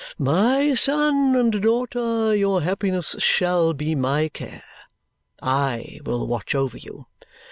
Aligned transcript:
"My 0.17 0.73
son 0.73 1.35
and 1.35 1.61
daughter, 1.61 2.33
your 2.35 2.61
happiness 2.63 3.15
shall 3.19 3.73
be 3.73 3.93
my 3.93 4.29
care. 4.29 4.63
I 5.43 5.99
will 6.05 6.25
watch 6.25 6.55
over 6.55 6.75
you. 6.79 7.05